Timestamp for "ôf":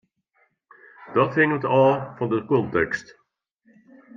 1.81-1.99